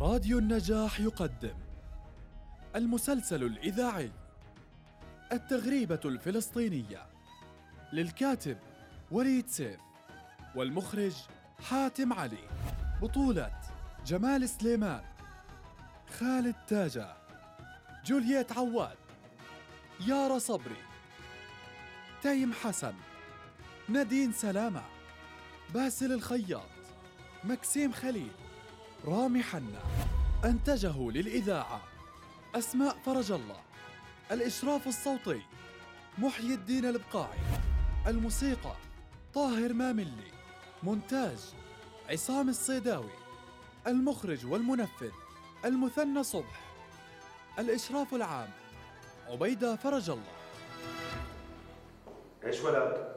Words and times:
راديو 0.00 0.38
النجاح 0.38 1.00
يقدم 1.00 1.54
المسلسل 2.76 3.42
الإذاعي 3.42 4.10
التغريبة 5.32 6.00
الفلسطينية 6.04 7.06
للكاتب 7.92 8.58
وليد 9.10 9.48
سيف 9.48 9.80
والمخرج 10.54 11.12
حاتم 11.68 12.12
علي. 12.12 12.48
بطولة 13.02 13.52
جمال 14.06 14.48
سليمان 14.48 15.04
خالد 16.18 16.54
تاجة 16.68 17.16
جولييت 18.04 18.52
عواد 18.52 18.96
يارا 20.06 20.38
صبري 20.38 20.82
تيم 22.22 22.52
حسن 22.52 22.94
نادين 23.88 24.32
سلامة 24.32 24.82
باسل 25.74 26.12
الخياط 26.12 26.70
مكسيم 27.44 27.92
خليل 27.92 28.30
رامي 29.06 29.42
حنا 29.42 29.80
أنتجه 30.44 31.10
للإذاعة 31.10 31.80
أسماء 32.54 32.96
فرج 33.06 33.32
الله 33.32 33.60
الإشراف 34.32 34.86
الصوتي 34.86 35.42
محيي 36.18 36.54
الدين 36.54 36.84
البقاعي 36.84 37.38
الموسيقى 38.06 38.72
طاهر 39.34 39.72
ماملي 39.72 40.30
مونتاج 40.82 41.38
عصام 42.10 42.48
الصيداوي 42.48 43.10
المخرج 43.86 44.46
والمنفذ 44.46 45.10
المثنى 45.64 46.22
صبح 46.22 46.60
الإشراف 47.58 48.14
العام 48.14 48.48
عبيدة 49.28 49.76
فرج 49.76 50.10
الله 50.10 50.40
إيش 52.44 52.60
ولد؟ 52.60 53.10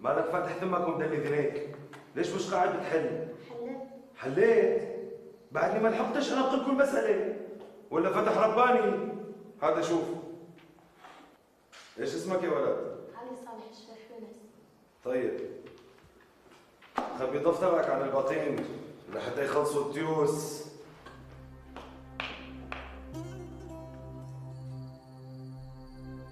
مالك 0.00 0.24
فاتح 0.24 0.52
ثمك 0.52 0.88
ومدلي 0.88 1.16
ذنيك؟ 1.16 1.76
ليش 2.16 2.28
مش 2.28 2.50
قاعد 2.50 2.76
بتحل؟ 2.76 3.28
حليت 3.50 3.78
حليت؟ 4.16 4.95
بعدني 5.56 5.80
ما 5.80 5.88
لحقتش 5.88 6.32
انقل 6.32 6.64
كل 6.64 6.72
مسألة 6.72 7.36
ولا 7.90 8.10
فتح 8.10 8.38
رباني؟ 8.38 9.12
هذا 9.62 9.82
شوف 9.82 10.04
إيش 11.98 12.14
اسمك 12.14 12.42
يا 12.42 12.50
ولد؟ 12.50 12.96
علي 13.16 13.36
صالح 13.36 13.64
الشيخ 13.70 14.10
يونس 14.10 14.36
طيب 15.04 15.40
خبي 17.18 17.38
دفترك 17.38 17.90
عن 17.90 18.02
الباطين 18.02 18.66
لحتى 19.14 19.44
يخلصوا 19.44 19.88
التيوس 19.88 20.64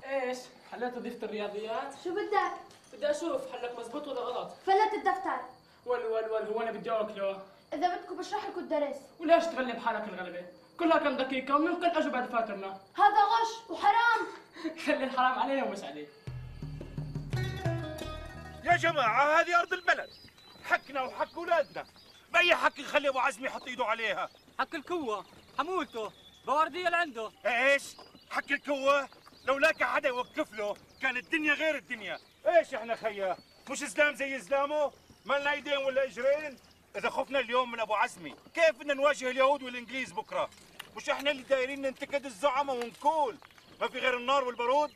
إيش؟ 0.04 0.38
حليت 0.72 0.96
وظيفة 0.96 1.26
الرياضيات؟ 1.26 1.94
شو 2.04 2.10
بدك؟ 2.10 2.52
بدي 2.92 3.10
أشوف 3.10 3.52
حلك 3.52 3.78
مزبوط 3.78 4.08
ولا 4.08 4.20
غلط؟ 4.20 4.52
فلت 4.66 4.94
الدفتر 4.94 5.40
ول 5.86 6.00
ول 6.06 6.30
ول 6.30 6.42
هو 6.42 6.60
أنا 6.60 6.70
بدي 6.72 6.90
أكله؟ 6.90 7.53
إذا 7.74 7.96
بدكم 7.96 8.16
بشرح 8.16 8.48
لكم 8.48 8.60
الدرس 8.60 8.96
وليش 9.20 9.44
تغلب 9.44 9.78
حالك 9.78 10.08
الغلبة؟ 10.08 10.46
كلها 10.78 10.98
كم 10.98 11.16
دقيقة 11.16 11.56
وممكن 11.56 11.84
أجوا 11.84 12.10
بعد 12.10 12.28
فاترنا 12.28 12.80
هذا 12.96 13.22
غش 13.22 13.70
وحرام 13.70 14.26
خلي 14.86 15.04
الحرام 15.04 15.38
علينا 15.38 15.64
ومش 15.64 15.82
عليك 15.84 16.08
يا 18.64 18.76
جماعة 18.76 19.40
هذه 19.40 19.60
أرض 19.60 19.72
البلد 19.72 20.10
حقنا 20.64 21.02
وحق 21.02 21.34
أولادنا 21.38 21.86
بأي 22.32 22.54
حق 22.54 22.80
نخلي 22.80 23.08
أبو 23.08 23.18
عزمي 23.18 23.46
يحط 23.46 23.66
إيده 23.66 23.84
عليها 23.84 24.28
حق 24.58 24.74
الكوة 24.74 25.26
حمولته 25.58 26.12
بواردية 26.46 26.86
اللي 26.86 26.96
عنده 26.96 27.30
إيش؟ 27.46 27.82
حق 28.30 28.52
الكوة؟ 28.52 29.08
لو 29.44 29.58
لاقى 29.58 29.86
حدا 29.86 30.08
يوقف 30.08 30.52
له 30.52 30.76
كان 31.02 31.16
الدنيا 31.16 31.54
غير 31.54 31.76
الدنيا 31.76 32.18
إيش 32.46 32.74
إحنا 32.74 32.96
خيا؟ 32.96 33.36
مش 33.70 33.82
إسلام 33.82 34.14
زي 34.14 34.36
إسلامه؟ 34.36 34.92
ما 35.24 35.34
لنا 35.38 35.52
إيدين 35.52 35.76
ولا 35.76 36.04
إجرين؟ 36.04 36.58
إذا 36.96 37.10
خفنا 37.10 37.38
اليوم 37.40 37.70
من 37.72 37.80
أبو 37.80 37.94
عزمي 37.94 38.34
كيف 38.54 38.70
بدنا 38.70 38.94
نواجه 38.94 39.30
اليهود 39.30 39.62
والإنجليز 39.62 40.12
بكرة؟ 40.12 40.50
مش 40.96 41.10
إحنا 41.10 41.30
اللي 41.30 41.42
دايرين 41.42 41.82
ننتقد 41.82 42.24
الزعماء 42.24 42.76
ونقول 42.76 43.36
ما 43.80 43.88
في 43.88 43.98
غير 43.98 44.16
النار 44.16 44.44
والبارود؟ 44.44 44.92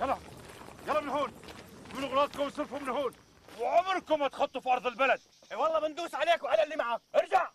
يلا 0.00 0.18
يلا 0.88 1.00
من 1.00 1.08
هون 1.08 1.32
من 1.94 2.04
اغراضكم 2.04 2.40
وصرفوا 2.40 2.78
من 2.78 2.88
هون. 2.88 3.12
وعمركم 3.60 4.18
ما 4.18 4.28
تخطوا 4.28 4.60
في 4.60 4.68
أرض 4.68 4.86
البلد. 4.86 5.20
إي 5.52 5.56
والله 5.56 5.80
بندوس 5.80 6.14
عليك 6.14 6.42
وعلى 6.42 6.62
اللي 6.62 6.76
معك. 6.76 7.00
ارجع. 7.14 7.50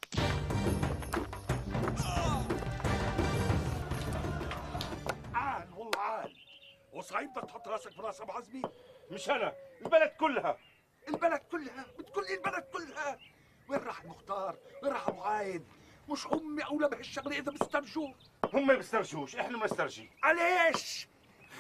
عال 5.34 5.68
والله 5.76 6.00
عال. 6.00 6.35
وصعيب 6.96 7.34
بدك 7.34 7.46
تحط 7.48 7.68
راسك 7.68 7.92
في 7.92 8.02
راس 8.02 8.22
ابو 8.22 8.32
عزمي 8.32 8.62
مش 9.12 9.30
أنا 9.30 9.54
البلد 9.82 10.10
كلها. 10.10 10.58
البلد 11.08 11.42
كلها 11.52 11.86
بتقول 12.00 12.26
لي 12.26 12.34
البلد 12.34 12.64
كلها. 12.64 13.20
وين 13.70 13.80
راح 13.80 14.02
المختار؟ 14.02 14.58
وين 14.84 14.94
راح 14.94 15.08
أبو 15.08 15.22
عايد؟ 15.22 15.66
مش 16.10 16.28
هم 16.28 16.62
اولى 16.62 16.90
بهالشغله 16.90 17.38
إذا 17.38 17.52
بيسترجوا 17.52 18.14
هم 18.54 18.68
ما 18.68 18.74
بيسترجوش 18.74 19.36
إحنا 19.36 19.58
ما 19.58 19.66
نسترجي 19.66 20.10
عليش؟ 20.24 21.08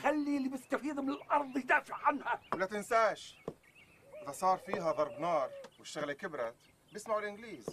خلي 0.03 0.37
اللي 0.37 0.49
بيستفيد 0.49 0.99
من 0.99 1.09
الأرض 1.09 1.57
يدافع 1.57 1.95
عنها. 1.95 2.41
ولا 2.53 2.65
تنساش 2.65 3.37
إذا 4.23 4.31
صار 4.31 4.57
فيها 4.57 4.91
ضرب 4.91 5.19
نار 5.19 5.51
والشغلة 5.79 6.13
كبرت 6.13 6.55
بيسمعوا 6.93 7.19
الإنجليز. 7.19 7.65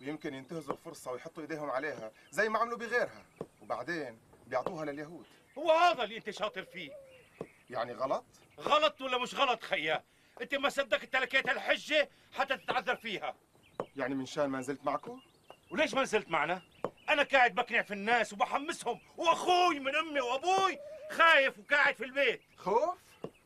ويمكن 0.00 0.34
ينتهزوا 0.34 0.74
الفرصة 0.74 1.12
ويحطوا 1.12 1.42
إيديهم 1.42 1.70
عليها 1.70 2.12
زي 2.30 2.48
ما 2.48 2.58
عملوا 2.58 2.78
بغيرها. 2.78 3.26
وبعدين 3.62 4.20
بيعطوها 4.46 4.84
لليهود. 4.84 5.26
هو 5.58 5.70
هذا 5.70 6.04
اللي 6.04 6.16
أنت 6.16 6.30
شاطر 6.30 6.64
فيه. 6.64 6.92
يعني 7.72 7.92
غلط؟ 7.92 8.24
غلط 8.60 9.00
ولا 9.00 9.18
مش 9.18 9.34
غلط 9.34 9.62
خيا 9.62 10.04
انت 10.42 10.54
ما 10.54 10.68
صدقت 10.68 11.04
تلكيت 11.04 11.48
الحجه 11.48 12.08
حتى 12.32 12.56
تتعذر 12.56 12.96
فيها 12.96 13.34
يعني 13.96 14.14
من 14.14 14.26
شان 14.26 14.46
ما 14.50 14.58
نزلت 14.58 14.84
معكم؟ 14.84 15.20
وليش 15.70 15.94
ما 15.94 16.02
نزلت 16.02 16.28
معنا؟ 16.30 16.62
أنا 17.08 17.22
قاعد 17.22 17.54
بقنع 17.54 17.82
في 17.82 17.94
الناس 17.94 18.32
وبحمسهم 18.32 19.00
وأخوي 19.16 19.78
من 19.80 19.96
أمي 19.96 20.20
وأبوي 20.20 20.78
خايف 21.10 21.58
وقاعد 21.58 21.94
في 21.94 22.04
البيت 22.04 22.42
خوف؟ 22.56 22.98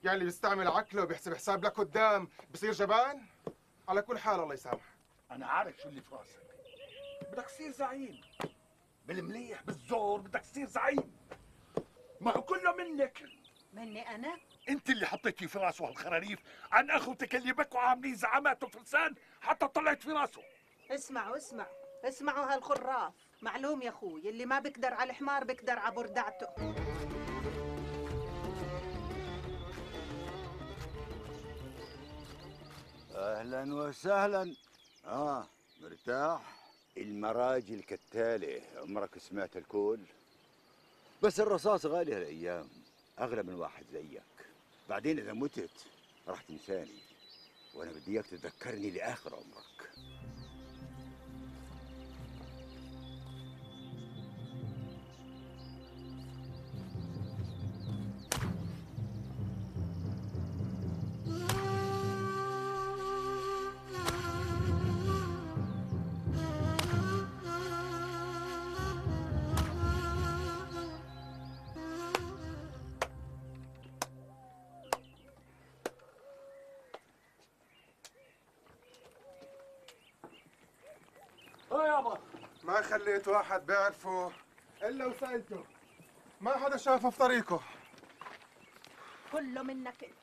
يعني 0.05 0.15
اللي 0.15 0.25
بيستعمل 0.25 0.69
عقله 0.69 1.03
وبيحسب 1.03 1.35
حساب 1.35 1.65
لك 1.65 1.73
قدام 1.73 2.29
بصير 2.51 2.73
جبان؟ 2.73 3.23
على 3.89 4.03
كل 4.03 4.19
حال 4.19 4.41
الله 4.41 4.55
يسامحك 4.55 4.97
أنا 5.31 5.47
عارف 5.47 5.77
شو 5.83 5.89
اللي 5.89 6.01
في 6.01 6.15
راسك 6.15 6.43
بدك 7.33 7.45
تصير 7.45 7.71
زعيم 7.71 8.21
بالمليح 9.07 9.63
بالزور 9.63 10.21
بدك 10.21 10.41
تصير 10.41 10.67
زعيم 10.67 11.17
ما 12.21 12.37
هو 12.37 12.43
كله 12.43 12.73
منك 12.73 13.23
مني 13.77 14.15
أنا؟ 14.15 14.37
أنت 14.69 14.91
اللي 14.91 15.07
حطيتي 15.07 15.49
في 15.49 15.59
راسه 15.59 15.89
هالخراريف. 15.89 16.39
عن 16.73 16.91
اخوتك 16.91 17.35
اللي 17.35 17.53
بكوا 17.53 17.81
عاملين 17.81 18.15
زعامات 18.15 18.65
وفرسان 18.65 19.15
حتى 19.41 19.69
طلعت 19.69 20.03
في 20.03 20.11
راسه. 20.13 20.43
اسمعوا 20.91 21.37
اسمعوا. 21.37 21.77
اسمعوا 22.05 22.55
هالخراف. 22.55 23.13
معلوم 23.43 23.83
يا 23.83 23.89
أخوي 23.89 24.29
اللي 24.31 24.47
ما 24.47 24.59
بقدر 24.59 24.95
على 24.95 25.11
الحمار 25.11 25.45
بقدر 25.45 25.79
على 25.79 25.95
بردعته. 25.95 26.47
أهلا 33.15 33.75
وسهلا. 33.75 34.55
آه 35.07 35.47
مرتاح. 35.83 36.57
المراجل 36.97 37.83
كالتالي 37.83 38.63
عمرك 38.77 39.19
سمعت 39.19 39.57
الكول 39.57 40.01
بس 41.23 41.41
الرصاص 41.41 41.87
غالي 41.87 42.15
هالأيام. 42.15 42.69
اغلى 43.21 43.43
من 43.43 43.55
واحد 43.55 43.85
زيك. 43.93 44.23
بعدين 44.89 45.19
إذا 45.19 45.33
متت 45.33 45.87
راح 46.29 46.43
تنساني 46.43 47.03
وأنا 47.75 47.93
بدي 47.93 48.13
إياك 48.13 48.27
تذكرني 48.27 48.91
لآخر 48.91 49.35
عمرك. 49.35 49.76
ما 82.67 82.83
خليت 82.83 83.29
واحد 83.29 83.67
بيعرفه 83.67 84.33
إلا 84.83 85.07
وسألته. 85.07 85.65
ما 86.41 86.57
حدا 86.57 86.77
شافه 86.77 87.11
في 87.11 87.19
طريقه. 87.19 87.61
كله 89.33 89.63
منك 89.63 90.05
أنت. 90.05 90.15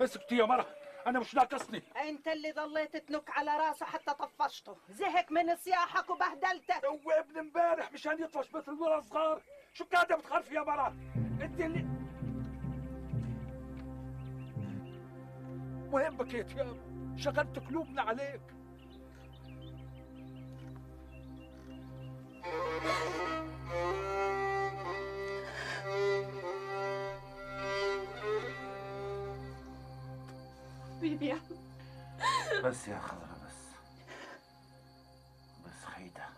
اسكتي 0.00 0.36
يا 0.36 0.44
مرة. 0.44 0.66
أنا 1.06 1.20
مش 1.20 1.34
ناقصني. 1.34 1.82
أنت 2.08 2.28
اللي 2.28 2.52
ضليت 2.52 2.96
تنك 2.96 3.30
على 3.30 3.56
راسه 3.56 3.86
حتى 3.86 4.14
طفشته. 4.14 4.76
زهق 4.90 5.32
من 5.32 5.56
صياحك 5.56 6.10
وبهدلتك. 6.10 6.84
هو 6.84 7.10
ابن 7.10 7.38
امبارح 7.38 7.92
مشان 7.92 8.22
يطفش 8.22 8.54
مثل 8.54 8.72
ولد 8.72 9.02
صغار 9.04 9.42
شو 9.72 9.84
قاعدة 9.84 10.16
بتخرفي 10.16 10.54
يا 10.54 10.60
مرة؟ 10.60 10.88
أنت 11.42 11.60
اللي 11.60 11.78
المهم 15.92 16.16
بك 16.16 16.34
يا 16.34 16.76
شغلت 17.16 17.58
قلوبنا 17.58 18.02
عليك. 18.02 18.61
بس 32.64 32.88
يا 32.88 32.98
خضرة 32.98 33.36
بس. 33.46 33.54
بس 35.66 35.84
خيدة 35.84 36.28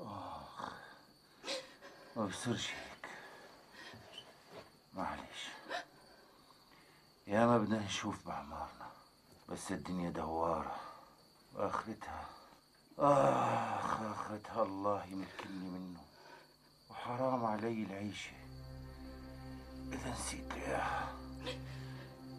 آخ 0.00 0.72
ما 2.16 2.26
بصيرش 2.26 2.70
هيك. 2.70 3.08
معلش. 4.94 5.48
يا 7.26 7.46
ما 7.46 7.58
بدنا 7.58 7.78
نشوف 7.78 8.26
بأعمارنا 8.26 8.90
بس 9.48 9.72
الدنيا 9.72 10.10
دوارة. 10.10 10.76
وآخرتها 11.54 12.26
آخ 12.98 14.00
آخرتها 14.02 14.62
الله 14.62 15.04
يمكنني 15.04 15.68
منه. 15.70 16.00
وحرام 16.90 17.44
علي 17.44 17.82
العيشة. 17.82 18.30
إذا 19.92 20.10
نسيت 20.10 20.52
إياها 20.52 21.12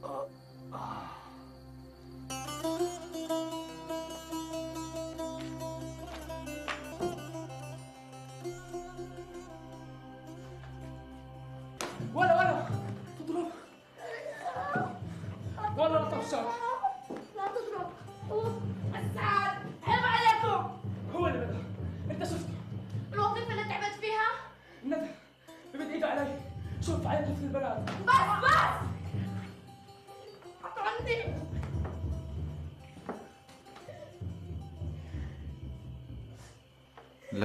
آه 0.04 0.28
آه. 0.74 1.08
ولا 12.14 12.40
ولا. 12.40 12.70
تضرب 13.20 13.52
ولا 15.78 15.94
لا 15.94 16.12
تخسر. 16.12 16.65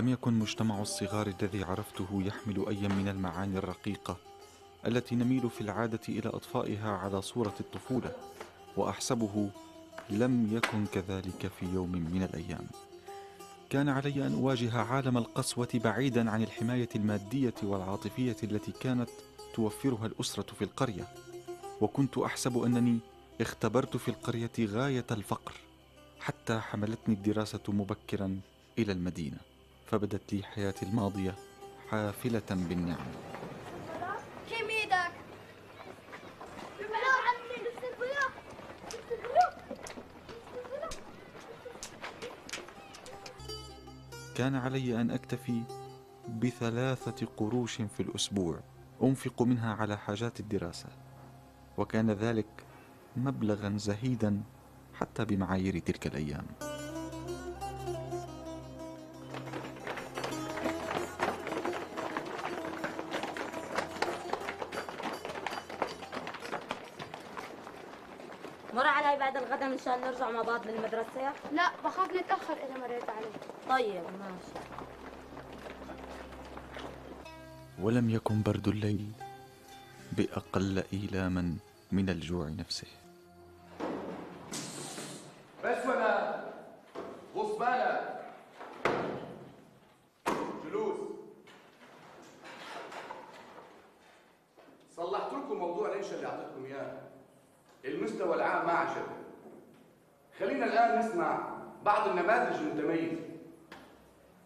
لم 0.01 0.09
يكن 0.09 0.33
مجتمع 0.33 0.83
الصغار 0.83 1.27
الذي 1.27 1.65
عرفته 1.65 2.23
يحمل 2.27 2.69
اي 2.69 2.89
من 2.89 3.09
المعاني 3.09 3.59
الرقيقة 3.59 4.17
التي 4.87 5.15
نميل 5.15 5.51
في 5.51 5.61
العادة 5.61 6.01
إلى 6.09 6.29
إطفائها 6.29 6.91
على 6.91 7.23
صورة 7.23 7.55
الطفولة 7.61 8.13
وأحسبه 8.77 9.51
لم 10.11 10.57
يكن 10.57 10.87
كذلك 10.87 11.51
في 11.61 11.67
يوم 11.67 11.93
من 11.93 12.23
الأيام. 12.23 12.67
كان 13.71 13.89
علي 13.89 14.27
أن 14.27 14.33
أواجه 14.33 14.79
عالم 14.79 15.19
القسوة 15.19 15.69
بعيدا 15.75 16.31
عن 16.31 16.43
الحماية 16.43 16.89
المادية 16.97 17.55
والعاطفية 17.63 18.37
التي 18.43 18.73
كانت 18.73 19.11
توفرها 19.55 20.07
الأسرة 20.07 20.55
في 20.55 20.65
القرية 20.65 21.09
وكنت 21.81 22.19
أحسب 22.19 22.59
أنني 22.59 22.99
اختبرت 23.41 23.97
في 23.97 24.09
القرية 24.09 24.53
غاية 24.61 25.07
الفقر 25.11 25.55
حتى 26.21 26.61
حملتني 26.61 27.15
الدراسة 27.15 27.63
مبكرا 27.69 28.41
إلى 28.79 28.93
المدينة. 28.93 29.50
فبدت 29.91 30.33
لي 30.33 30.43
حياتي 30.43 30.87
الماضية 30.87 31.35
حافلة 31.91 32.43
بالنعم. 32.51 33.07
كيم 34.49 34.69
إيدك 34.69 35.13
كان 44.35 44.55
علي 44.55 45.01
أن 45.01 45.11
أكتفي 45.11 45.63
بثلاثة 46.29 47.27
قروش 47.37 47.83
في 47.83 48.01
الأسبوع 48.01 48.61
أنفق 49.03 49.43
منها 49.43 49.75
على 49.75 49.97
حاجات 49.97 50.41
الدراسة 50.41 50.89
وكان 51.79 52.11
ذلك 52.11 52.65
مبلغا 53.17 53.75
زهيدا 53.77 54.43
حتى 54.95 55.25
بمعايير 55.25 55.79
تلك 55.79 56.07
الأيام. 56.07 56.47
مشان 69.81 70.01
نرجع 70.01 70.31
مع 70.31 70.43
بعض 70.43 70.67
للمدرسة؟ 70.67 71.33
لا 71.53 71.71
بخاف 71.85 72.13
نتأخر 72.13 72.53
إذا 72.53 72.79
مريت 72.81 73.11
عليك 73.11 73.41
طيب 73.69 74.03
ماشي. 74.21 74.67
ولم 77.83 78.11
يكن 78.11 78.43
برد 78.43 78.69
الليل 78.69 79.13
بأقل 80.13 80.83
إيلاما 80.93 81.57
من 81.93 82.09
الجوع 82.11 82.49
نفسه 82.49 82.87
بس 85.65 85.87
ولا 85.87 86.45
غص 87.37 87.51
بالك 87.57 88.21
جلوس 90.65 90.99
صلحت 94.97 95.33
لكم 95.33 95.57
موضوع 95.59 95.89
الانشاء 95.89 96.15
اللي 96.15 96.27
اعطيتكم 96.27 96.65
اياه 96.65 96.99
المستوى 97.85 98.35
العام 98.35 98.67
ما 98.67 98.73
عجبني 98.73 99.21
خلينا 100.39 100.67
الان 100.67 100.99
نسمع 100.99 101.49
بعض 101.85 102.09
النماذج 102.09 102.57
المتميزه 102.57 103.17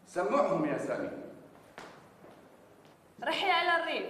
سمعهم 0.06 0.64
يا 0.64 0.78
سامي 0.78 1.10
رحلة 3.24 3.62
إلى 3.62 3.82
الريف 3.82 4.06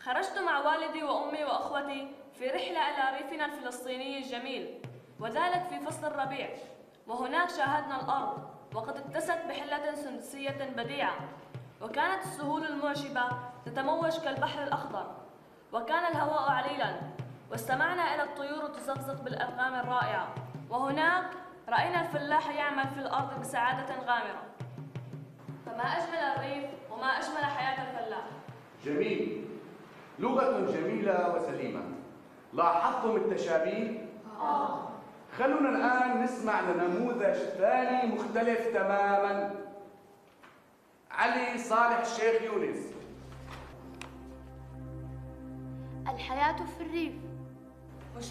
خرجت 0.00 0.38
مع 0.38 0.58
والدي 0.58 1.02
وأمي 1.02 1.44
وأخوتي 1.44 2.08
في 2.38 2.46
رحلة 2.46 2.80
إلى 3.10 3.18
ريفنا 3.18 3.44
الفلسطيني 3.44 4.18
الجميل 4.18 4.78
وذلك 5.32 5.62
في 5.70 5.80
فصل 5.80 6.06
الربيع. 6.06 6.48
وهناك 7.06 7.50
شاهدنا 7.50 8.00
الأرض 8.00 8.50
وقد 8.74 8.96
اتست 8.96 9.38
بحلة 9.48 9.94
سندسية 9.94 10.72
بديعة. 10.76 11.14
وكانت 11.82 12.22
السهول 12.22 12.64
المعجبة 12.64 13.22
تتموج 13.64 14.18
كالبحر 14.18 14.62
الأخضر. 14.62 15.06
وكان 15.72 16.12
الهواء 16.12 16.50
عليلا. 16.50 17.00
واستمعنا 17.50 18.14
إلى 18.14 18.22
الطيور 18.22 18.66
تزقزق 18.66 19.22
بالأرقام 19.22 19.74
الرائعة. 19.74 20.28
وهناك 20.70 21.30
رأينا 21.68 22.00
الفلاح 22.00 22.56
يعمل 22.56 22.88
في 22.88 23.00
الأرض 23.00 23.40
بسعادة 23.40 23.94
غامرة. 23.94 24.42
فما 25.66 25.84
أجمل 25.84 26.18
الريف 26.18 26.70
وما 26.90 27.06
أجمل 27.06 27.44
حياة 27.44 27.90
الفلاح. 27.90 28.24
جميل. 28.84 29.48
لغة 30.18 30.70
جميلة 30.72 31.34
وسليمة. 31.34 31.82
لاحظتم 32.52 33.16
التشابيه؟ 33.16 34.08
آه. 34.40 34.91
خلونا 35.38 35.68
الآن 35.68 36.22
نسمع 36.22 36.60
لنموذج 36.60 37.34
ثاني 37.34 38.14
مختلف 38.14 38.66
تماما. 38.74 39.54
علي 41.10 41.58
صالح 41.58 41.98
الشيخ 41.98 42.42
يونس. 42.42 42.92
الحياة 46.08 46.56
في 46.56 46.84
الريف. 46.84 47.12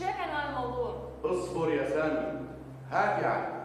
هيك 0.02 0.16
عنوان 0.16 0.50
الموضوع. 0.50 1.10
اصبر 1.24 1.74
يا 1.74 1.90
سامي. 1.90 2.48
هات 2.92 3.24
يا 3.24 3.28
علي. 3.28 3.62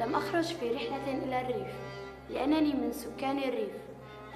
لم 0.00 0.14
أخرج 0.14 0.44
في 0.44 0.74
رحلة 0.74 1.24
إلى 1.24 1.40
الريف 1.40 1.74
لأنني 2.30 2.72
من 2.74 2.92
سكان 2.92 3.38
الريف. 3.38 3.76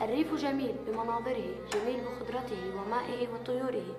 الريف 0.03 0.35
جميل 0.35 0.75
بمناظره 0.87 1.55
جميل 1.73 2.01
بخضرته 2.05 2.77
ومائه 2.77 3.29
وطيوره. 3.29 3.97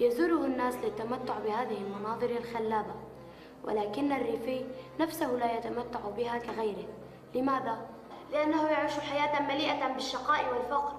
يزوره 0.00 0.44
الناس 0.44 0.74
للتمتع 0.74 1.38
بهذه 1.38 1.76
المناظر 1.76 2.30
الخلابة 2.30 2.94
ولكن 3.64 4.12
الريفي 4.12 4.64
نفسه 5.00 5.26
لا 5.26 5.58
يتمتع 5.58 6.00
بها 6.16 6.38
كغيره. 6.38 6.88
لماذا؟ 7.34 7.86
لأنه 8.32 8.68
يعيش 8.68 8.92
حياة 8.92 9.42
مليئة 9.42 9.88
بالشقاء 9.88 10.54
والفقر 10.54 10.96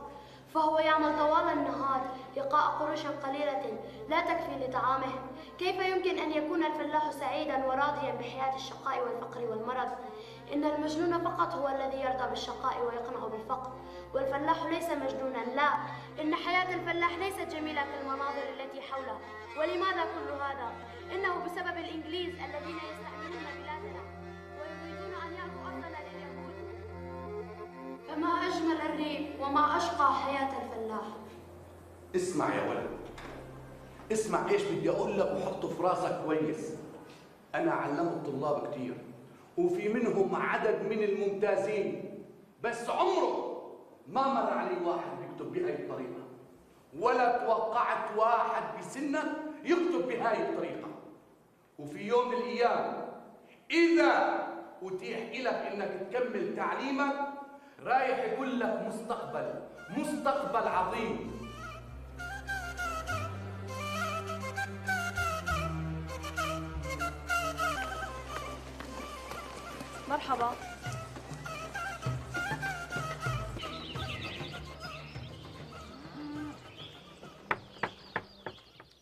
فهو 0.53 0.79
يعمل 0.79 1.18
طوال 1.18 1.53
النهار 1.53 2.01
لقاء 2.38 2.72
قروش 2.79 3.06
قليلة 3.06 3.77
لا 4.10 4.22
تكفي 4.22 4.65
لطعامه. 4.68 5.13
كيف 5.60 5.79
يمكن 5.79 6.20
أن 6.20 6.32
يكون 6.32 6.65
الفلاح 6.65 7.12
سعيدا 7.12 7.65
وراضيا 7.65 8.15
بحياة 8.20 8.56
الشقاء 8.56 9.03
والفقر 9.03 9.41
والمرض؟ 9.51 9.89
إن 10.53 10.63
المجنون 10.63 11.18
فقط 11.24 11.53
هو 11.53 11.68
الذي 11.68 11.98
يرضى 12.01 12.29
بالشقاء 12.29 12.82
ويقنع 12.86 13.27
بالفقر 13.27 13.72
والفلاح 14.13 14.63
ليس 14.65 14.89
مجنونا 14.89 15.56
لا. 15.56 15.70
إن 16.22 16.36
حياة 16.36 16.75
الفلاح 16.75 17.18
ليست 17.18 17.56
جميلة 17.56 17.82
كالمناظر 17.82 18.44
التي 18.60 18.82
حوله 18.82 19.18
ولماذا 19.60 20.03
كل 20.03 20.32
هذا؟ 20.34 20.72
إنه 21.15 21.46
بسبب 21.46 21.77
الإنجليز 21.77 22.34
الذين 22.36 22.75
يستعمرون 22.77 23.46
بلادنا 23.62 24.01
ويريدون 24.60 25.13
أن 25.25 25.34
يعطوا 25.34 25.62
أرضنا 25.68 25.88
لليهود 25.88 26.53
فما 28.08 28.27
أجمل 28.27 28.82
الريف 28.82 29.41
وما 29.41 29.77
أشقى 29.77 30.13
حياة 30.13 30.50
الفلاح؟ 30.63 31.08
اسمع 32.15 32.56
يا 32.56 32.70
ولد. 32.70 32.89
اسمع 34.12 34.50
إيش 34.50 34.62
بدي 34.63 34.89
أقول 34.89 35.20
لك 35.20 35.25
وحطه 35.38 35.68
في 35.68 35.84
راسك 35.84 36.22
كويس. 36.25 36.74
أنا 37.56 37.72
علمت 37.72 38.27
الطلاب 38.27 38.72
كتير. 38.72 38.98
وفي 39.60 39.89
منهم 39.89 40.36
عدد 40.36 40.84
من 40.89 41.04
الممتازين. 41.04 42.06
بس 42.63 42.89
عمره 42.89 43.60
ما 44.08 44.34
مر 44.34 44.54
علي 44.54 44.86
واحد 44.86 45.12
بيكتب 45.20 45.51
بهاي 45.51 45.74
الطريقة. 45.74 46.24
ولا 47.00 47.38
توقعت 47.38 48.18
واحد 48.18 48.80
بسنك 48.80 49.25
يكتب 49.63 50.08
بهاي 50.08 50.50
الطريقة. 50.50 50.89
وفي 51.80 52.08
يوم 52.08 52.28
من 52.28 52.34
الأيام 52.34 53.10
إذا 53.72 54.39
أتيح 54.84 55.42
لك 55.42 55.54
إنك 55.74 56.08
تكمل 56.10 56.56
تعليمك 56.56 57.13
رايح 57.86 58.34
يكون 58.34 58.48
لك 58.48 58.86
مستقبل 58.88 59.54
مستقبل 59.98 60.68
عظيم. 60.68 61.38
مرحبا. 70.10 70.56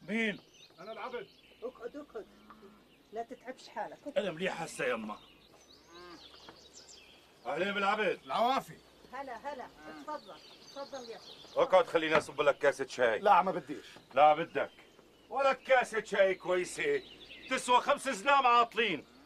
مين؟ 0.07 0.39
أنا 0.79 0.91
العبد. 0.91 1.27
أقعد 1.63 1.95
أقعد. 1.95 2.25
لا 3.13 3.23
تتعبش 3.23 3.69
حالك. 3.69 3.97
أنا 4.17 4.31
مليح 4.31 4.61
هسه 4.61 4.85
يما 4.85 5.17
أهلين 7.45 7.73
بالعبد. 7.73 8.19
العوافي. 8.25 8.77
هلا 9.13 9.53
هلا. 9.53 9.67
اتفضل 9.87 10.35
اتفضل 10.61 11.09
يا 11.09 11.17
أخي. 11.17 11.33
أقعد 11.55 11.87
خليني 11.87 12.17
أصب 12.17 12.41
لك 12.41 12.57
كاسة 12.57 12.87
شاي. 12.87 13.19
لا 13.19 13.41
ما 13.41 13.51
بديش. 13.51 13.85
لا 14.13 14.33
بدك. 14.33 14.71
ولك 15.29 15.59
كاسة 15.59 16.03
شاي 16.03 16.35
كويسة. 16.35 17.01
تسوى 17.49 17.81
خمس 17.81 18.09
زلام 18.09 18.47
عاطلين. 18.47 19.16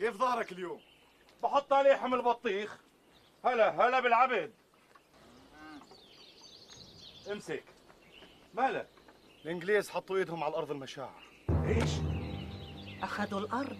كيف 0.00 0.16
ظهرك 0.16 0.52
اليوم؟ 0.52 0.80
بحط 1.42 1.72
عليه 1.72 1.94
حمل 1.94 2.22
بطيخ 2.22 2.78
هلا 3.44 3.70
هلا 3.70 4.00
بالعبد. 4.00 4.52
امسك. 7.32 7.64
مالك؟ 8.54 8.88
الإنجليز 9.44 9.90
حطوا 9.90 10.16
إيدهم 10.16 10.44
على 10.44 10.50
الأرض 10.50 10.70
المشاعر. 10.70 11.22
إيش؟ 11.66 11.90
أخذوا 13.02 13.40
الأرض 13.40 13.78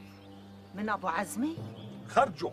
من 0.75 0.89
أبو 0.89 1.09
عزمي. 1.09 1.57
خرجوا. 2.09 2.53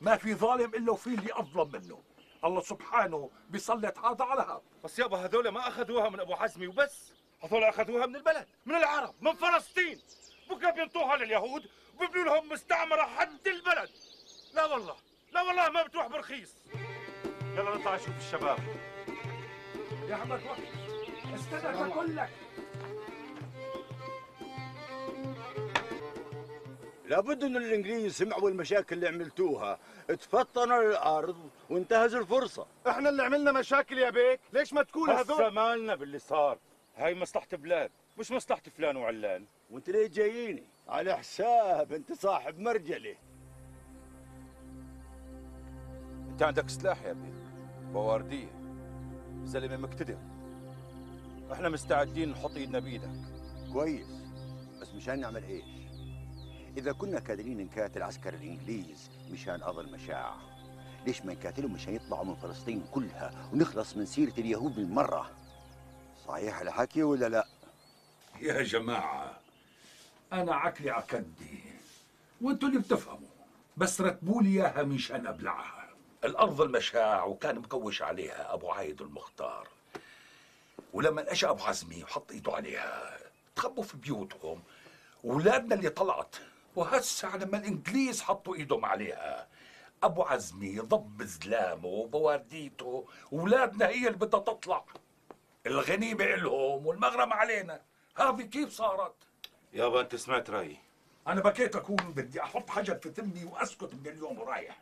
ما 0.00 0.16
في 0.16 0.34
ظالم 0.34 0.74
إلا 0.74 0.92
وفي 0.92 1.14
اللي 1.14 1.32
أظلم 1.32 1.72
منه. 1.72 2.02
الله 2.44 2.60
سبحانه 2.60 3.30
بيسلط 3.50 3.98
هذا 3.98 4.24
على 4.24 4.42
هذا. 4.42 4.62
بس 4.84 4.98
يابا 4.98 5.16
هذول 5.24 5.48
ما 5.48 5.68
أخذوها 5.68 6.08
من 6.08 6.20
أبو 6.20 6.34
حزمي 6.34 6.66
وبس. 6.66 7.12
هذول 7.44 7.64
أخذوها 7.64 8.06
من 8.06 8.16
البلد 8.16 8.46
من 8.66 8.74
العرب 8.74 9.14
من 9.20 9.32
فلسطين. 9.32 10.00
بكرة 10.50 10.70
بينطوها 10.70 11.16
لليهود 11.16 11.68
وبيبنوا 11.98 12.24
لهم 12.24 12.48
مستعمرة 12.48 13.02
حد 13.02 13.46
البلد. 13.46 13.90
لا 14.54 14.64
والله 14.64 14.96
لا 15.32 15.42
والله 15.42 15.68
ما 15.68 15.82
بتروح 15.82 16.06
برخيص. 16.06 16.54
يلا 17.54 17.76
نطلع 17.76 17.94
نشوف 17.94 18.16
الشباب. 18.18 18.58
يا 20.08 20.14
احمد 20.14 20.42
وقت 20.42 20.58
استنى 21.34 21.92
أقول 21.92 22.16
لك 22.16 22.30
لابد 27.06 27.44
ان 27.44 27.56
الإنجليز 27.56 28.14
سمعوا 28.14 28.50
المشاكل 28.50 28.96
اللي 28.96 29.08
عملتوها. 29.08 29.78
تفطنوا 30.08 30.82
للارض 30.82 31.50
وانتهزوا 31.70 32.20
الفرصة. 32.20 32.66
إحنا 32.88 33.08
اللي 33.08 33.22
عملنا 33.22 33.52
مشاكل 33.52 33.98
يا 33.98 34.10
بيك. 34.10 34.40
ليش 34.52 34.72
ما 34.72 34.82
تقول 34.82 35.10
هذول؟ 35.10 35.48
مالنا 35.48 35.94
باللي 35.94 36.18
صار. 36.18 36.58
هاي 36.96 37.14
مصلحة 37.14 37.46
بلاد 37.52 37.90
مش 38.18 38.30
مصلحة 38.30 38.62
فلان 38.76 38.96
وعلان. 38.96 39.46
وانت 39.70 39.90
ليه 39.90 40.06
جاييني؟ 40.06 40.64
على 40.88 41.16
حساب 41.16 41.92
انت 41.92 42.12
صاحب 42.12 42.58
مرجله 42.58 43.16
انت 46.30 46.42
عندك 46.42 46.68
سلاح 46.70 47.02
يا 47.02 47.10
ابني؟ 47.10 47.32
بواردية. 47.92 48.48
زلمة 49.44 49.76
مقتدر 49.76 50.18
إحنا 51.52 51.68
مستعدين 51.68 52.30
نحط 52.30 52.50
ايدنا 52.56 52.78
بإيدك. 52.78 53.10
كويس. 53.72 54.06
بس 54.80 54.94
مشان 54.94 55.20
نعمل 55.20 55.44
إيش؟ 55.44 55.64
إذا 56.76 56.92
كنا 56.92 57.18
قادرين 57.18 57.58
نكاتل 57.58 58.02
عسكر 58.02 58.34
الإنجليز 58.34 59.10
مشان 59.30 59.62
ارض 59.62 59.78
المشاع 59.78 60.34
ليش 61.06 61.24
ما 61.24 61.32
نكاتلهم 61.32 61.72
مشان 61.72 61.94
يطلعوا 61.94 62.24
من 62.24 62.34
فلسطين 62.34 62.84
كلها 62.92 63.50
ونخلص 63.52 63.96
من 63.96 64.06
سيرة 64.06 64.32
اليهود 64.38 64.74
بالمرة؟ 64.74 65.30
صحيح 66.26 66.60
الحكي 66.60 67.02
ولا 67.02 67.28
لا؟ 67.28 67.46
يا 68.40 68.62
جماعة 68.62 69.38
أنا 70.32 70.54
عقلي 70.54 70.90
عكدي 70.90 71.62
وأنتوا 72.40 72.68
اللي 72.68 72.80
بتفهموا. 72.80 73.28
بس 73.76 74.00
رتبوا 74.00 74.42
لي 74.42 74.48
إياها 74.48 74.82
مشان 74.82 75.26
أبلعها. 75.26 75.88
الأرض 76.24 76.60
المشاع 76.60 77.24
وكان 77.24 77.58
مكوش 77.58 78.02
عليها 78.02 78.54
أبو 78.54 78.70
عايد 78.70 79.02
المختار. 79.02 79.68
ولما 80.92 81.32
اجى 81.32 81.48
أبو 81.48 81.64
عزمي 81.64 82.04
وحط 82.04 82.32
إيده 82.32 82.52
عليها. 82.52 83.18
تخبوا 83.56 83.82
في 83.82 83.96
بيوتهم 83.96 84.62
ولادنا 85.24 85.74
اللي 85.74 85.88
طلعت. 85.88 86.36
وهسه 86.76 87.36
لما 87.36 87.58
الإنجليز 87.58 88.22
حطوا 88.22 88.54
إيدهم 88.54 88.84
عليها. 88.84 89.48
أبو 90.02 90.22
عزمي 90.22 90.78
ضب 90.78 91.22
زلامه 91.22 91.86
وبوارديته. 91.86 93.06
ولادنا 93.32 93.88
هي 93.88 94.06
اللي 94.06 94.18
بدها 94.18 94.40
تطلع. 94.40 94.84
الغنيمة 95.66 96.24
إلهم 96.24 96.86
والمغرم 96.86 97.32
علينا. 97.32 97.80
هذه 98.16 98.42
كيف 98.42 98.72
صارت؟ 98.72 99.14
يابا 99.72 100.00
انت 100.00 100.16
سمعت 100.16 100.50
رأيي. 100.50 100.76
أنا 101.26 101.40
بكيت 101.40 101.76
أكون 101.76 101.96
بدي 101.96 102.42
أحط 102.42 102.70
حجر 102.70 102.94
في 102.94 103.10
تمي 103.10 103.44
وأسكت 103.44 103.94
من 103.94 104.06
اليوم 104.06 104.38
ورايح 104.38 104.76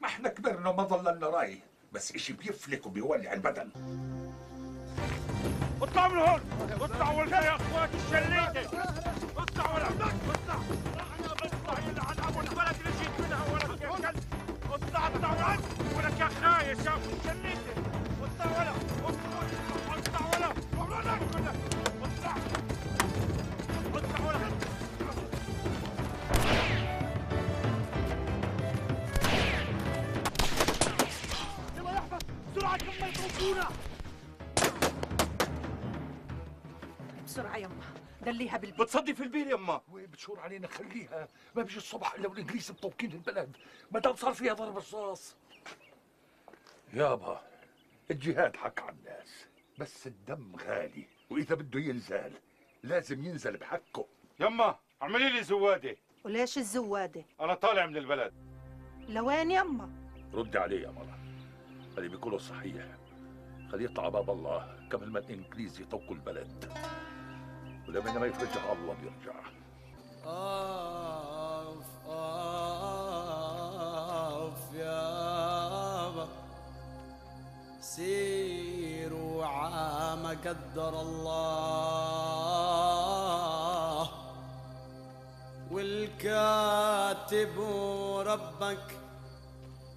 ما 0.00 0.08
إحنا 0.08 0.28
كبرنا 0.28 0.68
وما 0.70 0.82
ظللنا 0.84 1.26
راي 1.26 1.58
بس 1.92 2.14
إشي 2.14 2.32
بيفلك 2.32 2.86
وبيولع 2.86 3.32
البدن. 3.32 3.70
اطلعوا 5.82 6.08
من 6.12 6.18
هون! 6.18 6.40
اطلعوا 6.80 7.20
ولا 7.20 7.44
يا 7.44 7.56
أخواتي 7.56 7.96
الشليتة! 7.96 8.78
اطلعوا 9.36 9.74
ولا 9.74 9.88
اطلع 9.88 10.06
اطلع 10.28 11.78
يلعن 11.88 12.16
أبو 12.28 12.40
البلد 12.40 12.76
اللي 12.80 12.92
جيت 13.02 13.20
منها 13.20 13.52
ولك 13.52 13.82
يا 13.82 13.88
كلب. 14.10 14.24
اطلع 14.72 15.06
اطلع 15.06 15.32
ولا 15.32 15.58
ولك 15.96 16.20
يا 16.20 16.26
خايس 16.28 16.86
يا 16.86 16.94
ابو 16.94 17.10
الشليتة! 17.20 17.91
دليها 38.22 38.56
بالبيت. 38.56 38.80
بتصدي 38.80 39.14
في 39.14 39.22
البير 39.22 39.46
يما 39.46 39.80
بتشور 39.92 40.40
علينا؟ 40.40 40.68
خليها. 40.68 41.28
ما 41.54 41.62
بيجي 41.62 41.76
الصبح 41.76 42.14
إلا 42.14 42.28
والإنجليز 42.28 42.70
مطوقين 42.70 43.12
البلد. 43.12 43.56
ما 43.90 44.00
دام 44.00 44.14
صار 44.14 44.34
فيها 44.34 44.52
ضرب 44.52 44.76
رصاص. 44.76 45.36
يابا 46.92 47.42
الجهاد 48.10 48.56
حق 48.56 48.80
على 48.80 48.96
الناس. 48.96 49.46
بس 49.78 50.06
الدم 50.06 50.56
غالي 50.56 51.06
وإذا 51.30 51.54
بده 51.54 51.80
ينزل 51.80 52.32
لازم 52.82 53.24
ينزل 53.24 53.56
بحقه. 53.56 54.06
يما 54.40 54.78
اعملي 55.02 55.30
لي 55.30 55.42
زوادة. 55.42 55.96
وليش 56.24 56.58
الزوادة؟ 56.58 57.24
أنا 57.40 57.54
طالع 57.54 57.86
من 57.86 57.96
البلد. 57.96 58.34
لوين 59.08 59.50
يما 59.50 59.90
ردي 60.34 60.58
عليه 60.58 60.82
يا 60.82 60.90
مرة. 60.90 61.18
اللي 61.98 62.08
بيقولوا 62.08 62.38
صحيح. 62.38 62.84
خليه 63.72 63.84
يطلع 63.84 64.08
باب 64.08 64.30
الله 64.30 64.88
قبل 64.92 65.10
ما 65.10 65.18
الإنجليز 65.18 65.80
يطوقوا 65.80 66.14
البلد. 66.14 66.72
ولما 67.92 68.18
ما 68.18 68.26
يفرجها 68.26 68.72
الله 68.72 68.96
بيرجع 69.02 69.34
آف 70.26 71.76
آف 74.48 74.74
يابا 74.74 76.28
سيروا 77.80 79.44
عام 79.44 80.26
قدر 80.26 81.00
الله. 81.00 81.62
والكاتب 85.70 87.60
ربك 88.26 88.98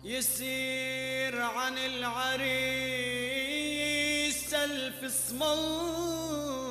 يسير 0.04 1.42
عن 1.42 1.78
العريس 1.78 2.75
سلف 4.50 5.04
اسم 5.04 5.44
الله. 5.44 6.65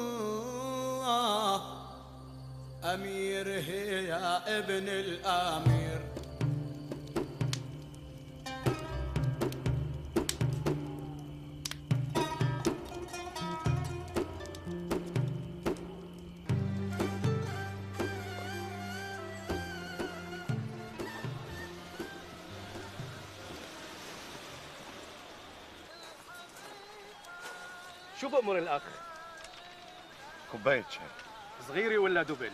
أمير 2.84 3.48
هي 3.48 4.04
يا 4.04 4.58
ابن 4.58 4.88
الأمير 4.88 6.00
شو 28.20 28.28
بأمر 28.28 28.58
الأخ؟ 28.58 28.82
كوباية 30.52 30.84
شاي 30.90 31.06
صغيرة 31.68 31.98
ولا 31.98 32.22
دبل؟ 32.22 32.50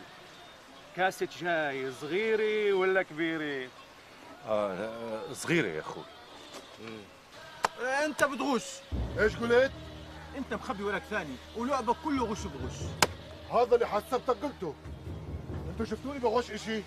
كاسة 0.97 1.29
شاي 1.41 1.93
صغيرة 1.93 2.73
ولا 2.73 3.03
كبيرة؟ 3.03 3.69
آه 4.47 4.75
لا، 4.75 5.35
صغيرة 5.35 5.69
يا 5.69 5.81
أخوي. 5.81 6.05
أنت 8.05 8.25
بتغش. 8.25 8.65
إيش 9.19 9.37
قلت؟ 9.37 9.73
أنت 10.37 10.55
مخبي 10.55 10.83
ولك 10.83 11.03
ثاني 11.11 11.37
ولعبك 11.57 11.97
كله 12.05 12.25
غش 12.25 12.43
بغش. 12.43 12.79
هذا 13.53 13.75
اللي 13.75 13.87
حسبتك 13.87 14.37
قلته. 14.43 14.75
أنتوا 15.71 15.87
شفتوني 15.87 16.19
بغش 16.19 16.51
إشي؟ 16.51 16.83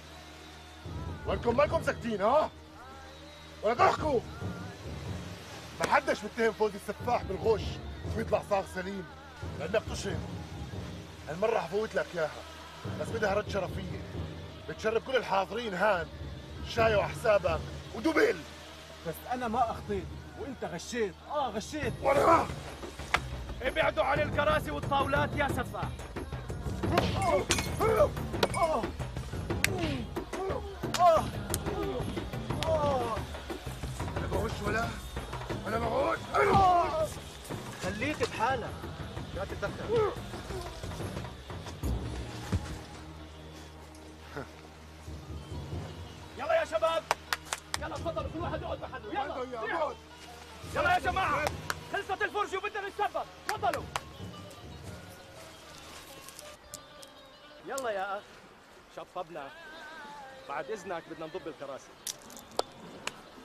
وانكم 1.28 1.58
مالكم 1.58 1.84
ساكتين 1.84 2.22
ها؟ 2.22 2.50
ولا 3.64 3.74
تحكوا 3.74 4.20
ما 5.80 5.88
حدش 5.94 6.24
متهم 6.24 6.54
فوزي 6.54 6.76
السفاح 6.76 7.24
بالغش 7.24 7.64
ويطلع 8.18 8.44
صاغ 8.50 8.64
سليم. 8.76 9.06
لأنك 9.60 9.84
تشرب 9.92 10.20
هالمرة 11.30 11.60
حفوت 11.60 11.96
لك 11.96 12.06
إياها. 12.16 12.32
بس 13.02 13.08
بدها 13.08 13.34
رد 13.34 13.50
شرفية. 13.50 14.02
بتشرب 14.70 15.02
كل 15.02 15.16
الحاضرين 15.16 15.74
هان. 15.74 16.06
شاي 16.70 16.96
وحسابك 16.96 17.60
ودبل 17.96 18.36
بس 19.08 19.13
أنا 19.34 19.48
ما 19.48 19.72
أخطيت. 19.72 20.06
وأنت 20.40 20.66
غشيت. 20.74 21.13
آه 21.32 21.50
غشيت. 21.50 21.94
ولا 22.04 22.46
ابعدوا 23.62 24.04
عن 24.04 24.20
الكراسي 24.20 24.72
والطاولات 24.72 25.30
يا 25.36 25.48
سفاح 25.48 25.90
أنا 34.18 34.28
بغش 34.32 34.52
ولا؟ 34.68 34.88
أنا 35.68 35.80
بغش 35.80 36.20
خليك 37.84 38.30
بحالك. 38.30 38.70
لا 39.36 39.46
تتدخل 39.46 40.12
تفضلوا 48.04 48.30
كل 48.34 48.40
واحد 48.40 48.62
يقعد 48.62 48.82
محله 48.82 49.12
يلا 49.14 49.62
ريحوا. 49.64 49.94
يلا 50.76 50.94
يا 50.94 51.00
جماعة 51.00 51.46
خلصت 51.94 52.22
الفرشه 52.24 52.58
وبدنا 52.58 52.88
نتسبب. 52.90 53.24
تفضلوا. 53.48 53.84
يلا 57.68 57.90
يا 57.90 58.18
أخ 58.18 58.24
شطبنا. 58.96 59.50
بعد 60.50 60.72
إذنك 60.72 61.04
بدنا 61.12 61.26
نضب 61.26 61.48
الكراسي. 61.48 61.90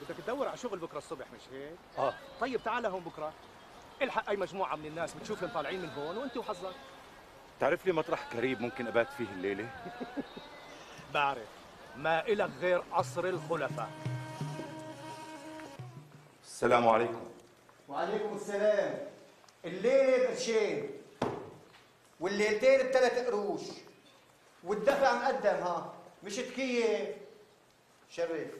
بدك 0.01 0.15
تدور 0.25 0.47
على 0.47 0.57
شغل 0.57 0.79
بكرة 0.79 0.97
الصبح 0.97 1.25
مش 1.33 1.41
هيك؟ 1.53 1.75
آه. 1.97 2.13
طيب 2.41 2.63
تعال 2.63 2.85
هون 2.85 3.01
بكرة. 3.03 3.33
الحق 4.01 4.29
أي 4.29 4.37
مجموعة 4.37 4.75
من 4.75 4.85
الناس 4.85 5.13
بتشوفهم 5.13 5.49
طالعين 5.49 5.81
من 5.81 5.89
هون 5.89 6.17
وأنت 6.17 6.37
وحظك. 6.37 6.75
تعرف 7.59 7.85
لي 7.85 7.91
مطرح 7.91 8.23
قريب 8.33 8.61
ممكن 8.61 8.87
أبات 8.87 9.07
فيه 9.17 9.25
الليلة؟ 9.33 9.69
بعرف. 11.13 11.47
ما 11.95 12.27
إلك 12.27 12.49
غير 12.61 12.83
قصر 12.93 13.25
الخلفاء. 13.25 13.89
السلام 16.59 16.87
عليكم. 16.87 17.21
وعليكم 17.89 18.35
السلام. 18.35 18.97
الليلة 19.65 20.17
بقرشين 20.17 20.89
والليلتين 22.19 22.79
بثلاث 22.79 23.27
قروش 23.27 23.61
والدفع 24.63 25.13
مقدم 25.13 25.63
ها. 25.63 25.93
مش 26.23 26.35
تكيف 26.35 27.09
شرف 28.09 28.51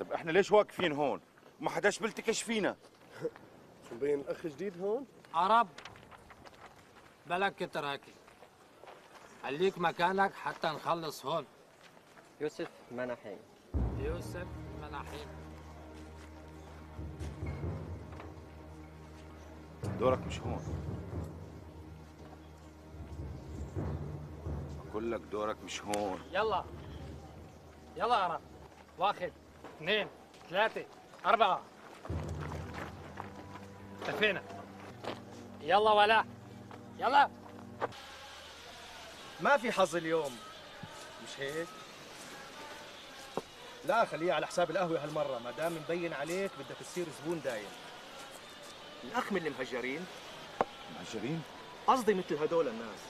طب 0.00 0.12
إحنا 0.12 0.32
ليش 0.32 0.52
واقفين 0.52 0.92
هون؟ 0.92 1.20
ما 1.60 1.70
حداش 1.70 1.98
بلتكش 1.98 2.42
فينا. 2.42 2.76
شو 3.88 3.94
مبين 3.94 4.20
الاخ 4.20 4.46
جديد 4.46 4.80
هون؟ 4.80 5.06
عرب 5.34 5.68
بلك 7.26 7.54
كتر 7.54 7.86
هاكي 7.86 8.14
خليك 9.42 9.78
مكانك 9.78 10.34
حتى 10.34 10.68
نخلص 10.68 11.26
هون. 11.26 11.46
يوسف 12.40 12.68
مناحين 12.90 13.38
يوسف 13.98 14.46
مناحين 14.82 15.26
دورك 19.98 20.18
مش 20.26 20.40
هون. 20.40 20.60
بقول 24.90 25.12
لك 25.12 25.20
دورك 25.20 25.56
مش 25.64 25.82
هون. 25.82 26.20
يلا. 26.32 26.64
يلا 27.96 28.14
عرب 28.14 28.40
واحد 28.98 29.32
اثنين 29.76 30.08
ثلاثة 30.50 30.84
أربعة. 31.26 31.62
أتفقنا. 34.02 34.42
يلا 35.60 35.92
ولا. 35.92 36.24
يلا. 36.98 37.30
ما 39.40 39.56
في 39.56 39.72
حظ 39.72 39.96
اليوم. 39.96 40.36
مش 41.24 41.40
هيك؟ 41.40 41.68
لا 43.84 44.04
خليها 44.04 44.34
على 44.34 44.46
حساب 44.46 44.70
القهوة 44.70 45.04
هالمرة. 45.04 45.40
ما 45.44 45.50
دام 45.50 45.72
مبين 45.72 46.12
عليك 46.12 46.50
بدك 46.58 46.76
تصير 46.80 47.06
زبون 47.22 47.40
دايم. 47.44 47.68
الأخ 49.04 49.32
من 49.32 49.46
المهجرين. 49.46 50.06
مهجرين؟ 50.98 51.42
قصدي 51.86 52.14
مثل 52.14 52.42
هدول 52.42 52.68
الناس. 52.68 53.00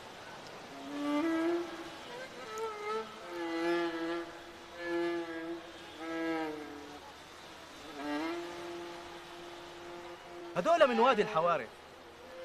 هدول 10.57 10.87
من 10.87 11.01
وادي 11.01 11.23
الحواري 11.23 11.67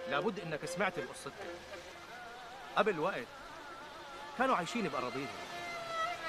لابد 0.10 0.40
إنك 0.40 0.66
سمعت 0.66 1.00
بقصتهم 1.00 1.56
قبل 2.76 3.00
وقت 3.00 3.28
كانوا 4.38 4.56
عايشين 4.56 4.88
بأراضيهم 4.88 5.28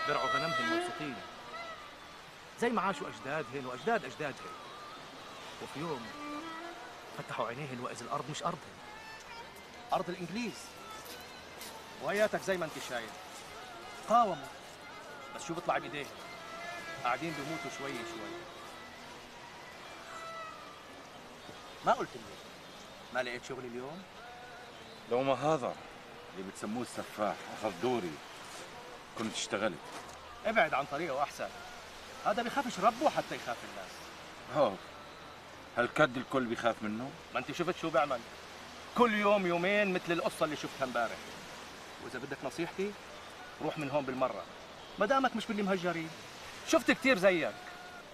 برعوا 0.08 0.28
غنمهم 0.28 0.76
مبسوطين 0.76 1.14
زي 2.60 2.70
ما 2.70 2.82
عاشوا 2.82 3.08
أجدادهن 3.08 3.66
وأجداد 3.66 4.04
أجدادهن 4.04 4.54
وفي 5.62 5.80
يوم 5.80 6.06
فتحوا 7.18 7.48
عينيهن 7.48 7.80
وإذ 7.80 8.02
الأرض 8.02 8.24
مش 8.30 8.42
أرضهم 8.42 8.76
أرض 9.92 10.10
الإنجليز. 10.10 10.64
وياتك 12.04 12.40
زي 12.42 12.56
ما 12.56 12.64
أنت 12.64 12.72
شايف 12.88 13.10
قاوموا. 14.08 14.46
بس 15.36 15.46
شو 15.46 15.54
بيطلع 15.54 15.78
بإيديهم؟ 15.78 16.06
قاعدين 17.04 17.32
بيموتوا 17.32 17.78
شوي 17.78 17.92
شوي. 17.92 18.30
ما 21.86 21.92
قلت 21.92 22.08
لي. 22.14 22.20
ما 23.14 23.22
لقيت 23.22 23.44
شغل 23.44 23.64
اليوم؟ 23.64 24.02
لو 25.10 25.22
ما 25.22 25.34
هذا 25.34 25.74
اللي 26.32 26.50
بتسموه 26.50 26.82
السفاح 26.82 27.36
أخذ 27.58 27.72
دوري. 27.82 28.12
كنت 29.18 29.34
اشتغلت. 29.34 29.78
ابعد 30.46 30.74
عن 30.74 30.84
طريقه 30.84 31.22
أحسن 31.22 31.48
هذا 32.26 32.42
بيخافش 32.42 32.80
ربه 32.80 33.10
حتى 33.10 33.34
يخاف 33.34 33.56
الناس. 33.70 33.92
هو 34.56 34.72
هالكد 35.78 36.16
الكل 36.16 36.44
بيخاف 36.44 36.82
منه؟ 36.82 37.10
ما 37.34 37.40
انت 37.40 37.52
شفت 37.52 37.76
شو 37.76 37.90
بيعمل؟ 37.90 38.20
كل 38.98 39.14
يوم 39.14 39.46
يومين 39.46 39.92
مثل 39.92 40.12
القصة 40.12 40.44
اللي 40.44 40.56
شفتها 40.56 40.84
امبارح. 40.84 41.16
وإذا 42.04 42.18
بدك 42.18 42.36
نصيحتي 42.44 42.90
روح 43.62 43.78
من 43.78 43.90
هون 43.90 44.04
بالمرة. 44.04 44.42
ما 44.98 45.06
دامك 45.06 45.36
مش 45.36 45.46
باللي 45.46 45.62
مهجرين. 45.62 46.10
شفت 46.68 46.90
كتير 46.90 47.18
زيك. 47.18 47.54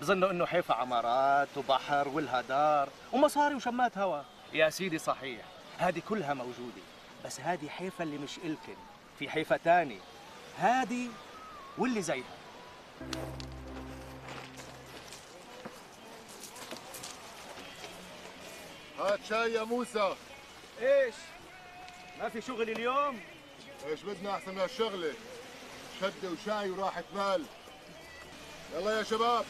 بظنوا 0.00 0.30
إنه 0.30 0.46
حيفا 0.46 0.74
عمارات 0.74 1.48
وبحر 1.56 2.08
والهدار 2.08 2.88
ومصاري 3.12 3.54
وشمات 3.54 3.98
هوا. 3.98 4.22
يا 4.52 4.70
سيدي 4.70 4.98
صحيح 4.98 5.40
هذه 5.78 6.02
كلها 6.08 6.34
موجودة. 6.34 6.82
بس 7.24 7.40
هذه 7.40 7.68
حيفا 7.68 8.04
اللي 8.04 8.18
مش 8.18 8.38
إلكن. 8.38 8.76
في 9.18 9.30
حيفا 9.30 9.56
تاني. 9.56 9.98
هذه 10.58 11.08
واللي 11.78 12.02
زيها. 12.02 12.24
هات 18.98 19.20
شاي 19.28 19.52
يا 19.52 19.64
موسى. 19.64 20.14
إيش؟ 20.80 21.14
ما 22.20 22.28
في 22.28 22.40
شغل 22.40 22.70
اليوم؟ 22.70 23.20
إيش 23.86 24.02
بدنا 24.02 24.30
أحسن 24.36 24.50
من 24.50 24.58
هالشغلة؟ 24.58 25.12
شدة 26.00 26.30
وشاي 26.30 26.70
وراحة 26.70 27.04
بال 27.14 27.44
يلا 28.74 28.98
يا 28.98 29.02
شباب. 29.02 29.44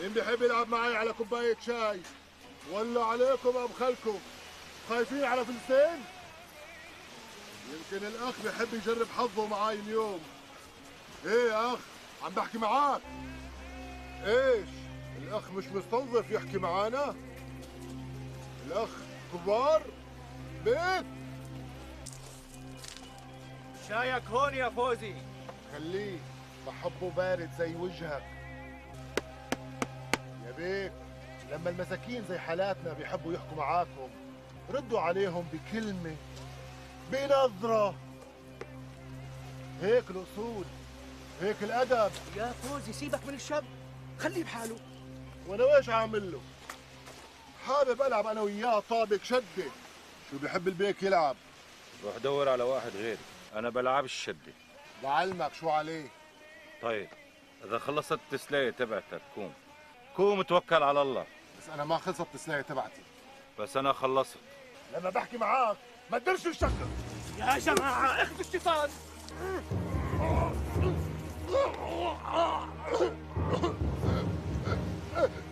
مين 0.00 0.12
بيحب 0.12 0.42
يلعب 0.42 0.68
معي 0.68 0.96
على 0.96 1.12
كوباية 1.12 1.56
شاي؟ 1.66 2.00
ولا 2.70 3.04
عليكم 3.04 3.56
أم 3.56 3.68
خلكم. 3.80 4.18
خايفين 4.88 5.24
على 5.24 5.44
فلسطين؟ 5.44 6.04
يمكن 7.72 8.06
الأخ 8.06 8.34
بيحب 8.44 8.74
يجرب 8.74 9.06
حظه 9.16 9.46
معي 9.46 9.74
اليوم. 9.74 10.20
إيه 11.26 11.50
يا 11.50 11.74
أخ 11.74 11.78
عم 12.22 12.32
بحكي 12.32 12.58
معاك. 12.58 13.00
إيش؟ 14.24 14.68
الأخ 15.22 15.50
مش 15.50 15.64
مستنظف 15.64 16.30
يحكي 16.30 16.58
معانا؟ 16.58 17.14
الأخ 18.68 18.88
كبار 19.32 19.82
بيت. 20.64 21.04
شايك 23.88 24.22
هون 24.24 24.54
يا 24.54 24.68
فوزي. 24.68 25.14
خليه 25.72 26.18
بحبه 26.66 27.10
بارد 27.16 27.50
زي 27.58 27.74
وجهك. 27.74 28.22
يا 30.46 30.52
بيك 30.56 30.92
لما 31.52 31.70
المساكين 31.70 32.24
زي 32.28 32.38
حالاتنا 32.38 32.92
بيحبوا 32.92 33.32
يحكوا 33.32 33.56
معاكم 33.56 34.08
ردوا 34.70 35.00
عليهم 35.00 35.48
بكلمة 35.52 36.16
بنظرة. 37.12 37.94
هيك 39.82 40.04
الأصول 40.10 40.64
هيك 41.40 41.56
الأدب. 41.62 42.12
يا 42.36 42.52
فوزي 42.52 42.92
سيبك 42.92 43.26
من 43.26 43.34
الشاب 43.34 43.64
خليه 44.18 44.44
بحاله. 44.44 44.76
وأنا 45.46 45.64
وإيش 45.64 45.88
عامل 45.88 46.32
له؟ 46.32 46.40
حابب 47.68 48.02
ألعب 48.02 48.26
أنا 48.26 48.40
وياه 48.40 48.82
طابق 48.90 49.22
شدة. 49.22 49.70
شو 50.30 50.38
بيحب 50.42 50.68
البيك 50.68 51.02
يلعب؟ 51.02 51.36
روح 52.04 52.16
دور 52.16 52.48
على 52.48 52.62
واحد 52.62 52.90
غيري. 52.96 53.18
أنا 53.54 53.70
بلعب 53.70 54.04
الشدة. 54.04 54.52
بعلمك 55.02 55.54
شو 55.54 55.70
عليه؟ 55.70 56.08
طيب 56.82 57.08
إذا 57.64 57.78
خلصت 57.78 58.12
التسلايه 58.12 58.70
تبعتك 58.70 59.20
قوم 59.36 59.52
قوم 60.16 60.42
توكل 60.42 60.82
على 60.82 61.02
الله. 61.02 61.26
بس 61.58 61.68
أنا 61.68 61.84
ما 61.84 61.98
خلصت 61.98 62.20
التسلاية 62.20 62.62
تبعتي. 62.62 63.02
بس 63.58 63.76
أنا 63.76 63.92
خلصت. 63.92 64.36
لما 64.94 65.10
بحكي 65.10 65.36
معاك 65.36 65.76
ما 66.10 66.18
تدرش 66.18 66.46
الشكل. 66.46 66.68
يا 67.38 67.58
جماعة 67.58 68.22
اخذوا 68.22 68.40
الشيطان. 68.40 68.90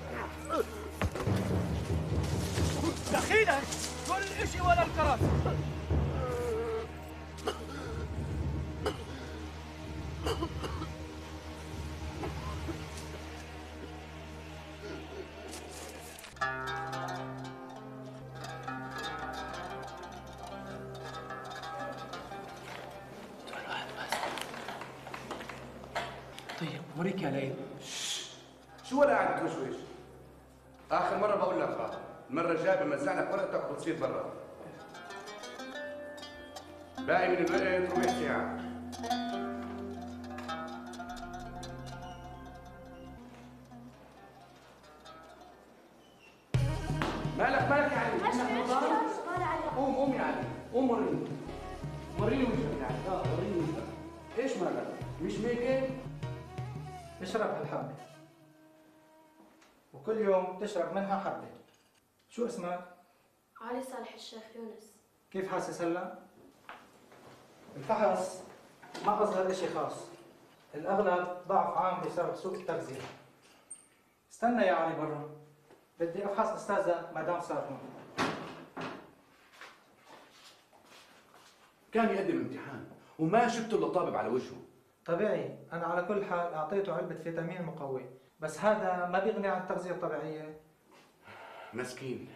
دخيلك 3.16 3.62
كل 4.08 4.42
إشي 4.42 4.60
ولا 4.60 4.82
الكرم 4.82 5.18
طيب 26.60 26.80
وريك 26.98 27.22
يا 27.22 27.30
ليل 27.30 27.54
شو 28.90 29.00
ولا 29.00 29.10
قاعد 29.16 29.40
توشوش 29.40 29.76
اخر 30.90 31.18
مره 31.18 31.36
بقول 31.36 31.60
لك 31.60 31.68
ها 31.68 31.98
المره 32.46 32.58
الجايه 32.60 32.82
بمزع 32.84 33.20
لك 33.20 33.32
ورقتك 33.32 33.70
وبتصير 33.70 33.96
برا 34.00 34.32
باقي 36.98 37.28
من 37.28 37.34
الوقت 37.36 37.92
ربع 37.92 38.02
ساعه 38.06 38.56
مالك 47.38 47.70
مالك 47.70 47.92
يا 47.92 47.98
علي 47.98 48.32
انك 48.32 48.52
مضارب؟ 48.64 48.96
قوم 49.76 49.94
قوم 49.96 50.12
يا 50.14 50.20
علي 50.22 50.42
قوم 50.74 50.90
وريني. 50.90 51.26
وريني 52.20 52.44
وجهك 52.44 52.80
يا 52.80 52.86
علي 52.86 53.08
آه 53.08 53.22
وريني 53.36 53.56
وجهك. 53.56 53.84
إيش 54.38 54.56
مالك؟ 54.56 54.86
مش 55.22 55.32
هيك 55.38 55.90
اشرب 57.22 57.50
هالحبة 57.50 57.94
وكل 59.94 60.18
يوم 60.18 60.58
تشرب 60.60 60.94
منها 60.94 61.20
حبة. 61.20 61.65
شو 62.36 62.46
اسمك؟ 62.46 62.84
علي 63.60 63.82
صالح 63.82 64.14
الشيخ 64.14 64.42
يونس. 64.56 64.96
كيف 65.30 65.52
حاسس 65.52 65.82
هلا؟ 65.82 66.18
الفحص 67.76 68.42
ما 69.06 69.22
أصغر 69.22 69.50
إشي 69.50 69.68
خاص. 69.68 70.08
الأغلب 70.74 71.28
ضعف 71.48 71.76
عام 71.76 72.06
بسبب 72.06 72.34
سوء 72.34 72.54
التغذية. 72.54 73.00
استنى 74.32 74.62
يا 74.62 74.72
علي 74.72 74.94
برا. 74.94 75.30
بدي 76.00 76.26
أفحص 76.26 76.48
أستاذة 76.48 77.10
مدام 77.14 77.40
سارة 77.40 77.80
كان 81.92 82.08
يقدم 82.14 82.36
امتحان 82.36 82.90
وما 83.18 83.48
شفت 83.48 83.74
إلا 83.74 83.88
طابب 83.88 84.16
على 84.16 84.28
وجهه. 84.28 84.56
طبيعي 85.06 85.58
أنا 85.72 85.86
على 85.86 86.02
كل 86.02 86.24
حال 86.24 86.54
أعطيته 86.54 86.94
علبة 86.94 87.14
فيتامين 87.14 87.62
مقوي 87.62 88.10
بس 88.40 88.60
هذا 88.60 89.06
ما 89.06 89.18
بيغني 89.18 89.48
عن 89.48 89.62
التغذية 89.62 89.90
الطبيعية. 89.90 90.65
مسكين. 91.76 92.28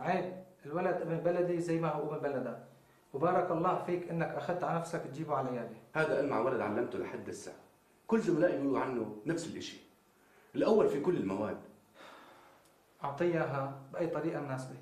عيب 0.00 0.44
الولد 0.66 0.96
ابن 0.96 1.16
بلدي 1.16 1.60
زي 1.60 1.80
ما 1.80 1.88
هو 1.88 2.14
ابن 2.14 2.22
بلدك. 2.22 2.64
وبارك 3.12 3.50
الله 3.50 3.84
فيك 3.84 4.08
إنك 4.10 4.28
أخذت 4.28 4.64
على 4.64 4.78
نفسك 4.78 5.00
تجيبه 5.00 5.36
على 5.36 5.48
عيالي 5.48 5.76
هذا 5.94 6.20
ألمع 6.20 6.40
ولد 6.40 6.60
علمته 6.60 6.98
لحد 6.98 7.28
الساعة. 7.28 7.56
كل 8.06 8.20
زملائي 8.20 8.56
بيقولوا 8.56 8.80
عنه 8.80 9.16
نفس 9.26 9.46
الإشي. 9.46 9.76
الأول 10.54 10.88
في 10.88 11.00
كل 11.00 11.16
المواد. 11.16 11.60
أعطيه 13.04 13.24
إياها 13.24 13.82
بأي 13.92 14.06
طريقة 14.06 14.40
مناسبة. 14.40 14.76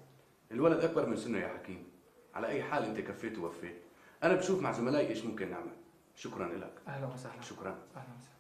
الولد 0.50 0.84
أكبر 0.84 1.06
من 1.06 1.16
سنه 1.16 1.38
يا 1.38 1.48
حكيم. 1.48 1.86
على 2.34 2.46
أي 2.46 2.62
حال 2.62 2.84
أنت 2.84 3.00
كفيت 3.00 3.38
ووفيت. 3.38 3.76
أنا 4.22 4.34
بشوف 4.34 4.62
مع 4.62 4.72
زملائي 4.72 5.08
إيش 5.08 5.24
ممكن 5.24 5.50
نعمل. 5.50 5.72
شكرا 6.14 6.48
لك. 6.48 6.72
أهلا 6.88 7.06
وسهلا. 7.06 7.42
شكرا. 7.42 7.70
أهلا 7.70 8.14
وسهلا. 8.18 8.38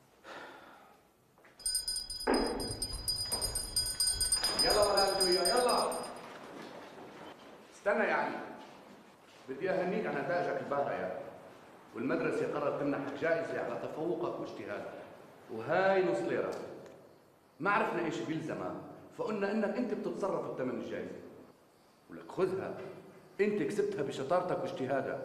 ويا 5.28 5.42
يلا. 5.42 5.90
استنى 7.74 8.04
يا 8.04 8.14
علي. 8.14 8.36
بدي 9.48 9.70
أهنيك 9.70 10.06
على 10.06 10.20
نتائجك 10.20 10.60
البارحه 10.60 10.92
يا 10.92 11.06
أخي. 11.06 11.24
والمدرسة 11.94 12.54
قررت 12.54 12.80
تمنحك 12.80 13.14
جائزة 13.20 13.64
على 13.64 13.80
تفوقك 13.82 14.40
واجتهادك. 14.40 14.92
وهاي 15.52 16.04
نص 16.04 16.18
ليره 16.18 16.54
ما 17.60 17.70
عرفنا 17.70 18.04
إيش 18.04 18.18
بيلزمها 18.18 18.74
فقلنا 19.18 19.50
إنك 19.50 19.76
أنت 19.76 19.94
بتتصرف 19.94 20.50
بثمن 20.50 20.80
الجائزة. 20.80 21.16
ولك 22.10 22.30
خذها. 22.30 22.74
أنت 23.40 23.62
كسبتها 23.62 24.02
بشطارتك 24.02 24.58
واجتهادك. 24.58 25.18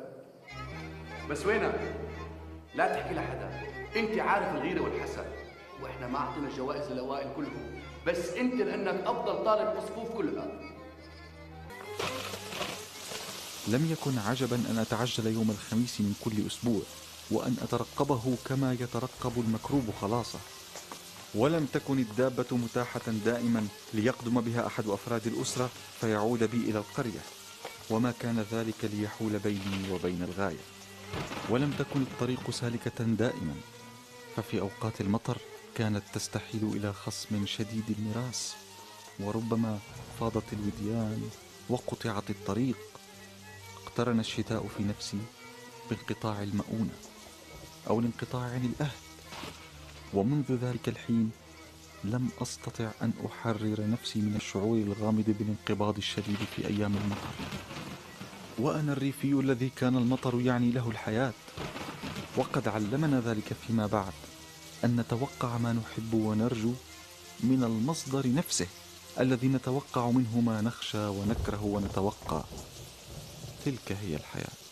بس 1.29 1.45
وينك؟ 1.45 1.79
لا 2.75 2.93
تحكي 2.93 3.13
لحدا. 3.13 3.49
أنت 3.95 4.19
عارف 4.19 4.55
الغيرة 4.55 4.83
والحسد. 4.83 5.25
وإحنا 5.83 6.07
ما 6.07 6.17
أعطينا 6.17 6.47
الجوائز 6.47 6.91
للأوائل 6.91 7.27
كلهم. 7.35 7.82
بس 8.07 8.29
انت 8.29 8.53
لانك 8.53 9.03
افضل 9.05 9.45
طالب 9.45 9.73
بالصفوف 9.75 10.17
كلها. 10.17 10.47
لم 13.67 13.91
يكن 13.91 14.17
عجبا 14.17 14.55
أن 14.55 14.77
أتعجل 14.77 15.27
يوم 15.27 15.51
الخميس 15.51 16.01
من 16.01 16.15
كل 16.25 16.47
أسبوع 16.47 16.81
وأن 17.31 17.57
أترقبه 17.61 18.35
كما 18.45 18.73
يترقب 18.73 19.31
المكروب 19.37 19.83
خلاصه. 20.01 20.39
ولم 21.35 21.65
تكن 21.65 21.99
الدابة 21.99 22.45
متاحة 22.51 23.11
دائما 23.25 23.67
ليقدم 23.93 24.41
بها 24.41 24.67
أحد 24.67 24.87
أفراد 24.87 25.27
الأسرة 25.27 25.69
فيعود 26.01 26.43
بي 26.43 26.57
إلى 26.57 26.79
القرية. 26.79 27.21
وما 27.89 28.13
كان 28.19 28.45
ذلك 28.51 28.75
ليحول 28.83 29.39
بيني 29.39 29.91
وبين 29.91 30.23
الغاية. 30.23 30.63
ولم 31.49 31.73
تكن 31.79 32.01
الطريق 32.01 32.51
سالكة 32.51 33.03
دائما. 33.03 33.55
ففي 34.35 34.59
أوقات 34.59 35.01
المطر 35.01 35.37
كانت 35.75 36.03
تستحيل 36.13 36.63
إلى 36.63 36.93
خصم 36.93 37.45
شديد 37.45 37.83
المراس 37.99 38.53
وربما 39.19 39.79
فاضت 40.19 40.53
الوديان 40.53 41.29
وقطعت 41.69 42.29
الطريق. 42.29 42.77
اقترن 43.83 44.19
الشتاء 44.19 44.67
في 44.77 44.83
نفسي 44.83 45.17
بانقطاع 45.89 46.43
المؤونة 46.43 46.93
أو 47.89 47.99
الانقطاع 47.99 48.41
عن 48.41 48.65
الأهل. 48.65 48.97
ومنذ 50.13 50.51
ذلك 50.51 50.89
الحين 50.89 51.31
لم 52.03 52.29
أستطع 52.41 52.91
أن 53.01 53.13
أحرر 53.25 53.89
نفسي 53.89 54.19
من 54.19 54.35
الشعور 54.35 54.77
الغامض 54.77 55.25
بالانقباض 55.39 55.97
الشديد 55.97 56.37
في 56.55 56.67
أيام 56.67 56.95
المطر. 56.95 57.33
وأنا 58.59 58.93
الريفي 58.93 59.31
الذي 59.33 59.69
كان 59.69 59.97
المطر 59.97 60.41
يعني 60.41 60.71
له 60.71 60.89
الحياة. 60.89 61.33
وقد 62.37 62.67
علمنا 62.67 63.19
ذلك 63.19 63.53
فيما 63.67 63.87
بعد. 63.87 64.13
أن 64.83 64.95
نتوقع 64.95 65.57
ما 65.57 65.73
نحب 65.73 66.13
ونرجو 66.13 66.73
من 67.39 67.63
المصدر 67.63 68.33
نفسه 68.33 68.67
الذي 69.19 69.47
نتوقع 69.47 70.09
منه 70.09 70.39
ما 70.39 70.61
نخشى 70.61 71.07
ونكره 71.07 71.63
ونتوقع. 71.63 72.43
تلك 73.65 73.91
هي 73.91 74.15
الحياة. 74.15 74.62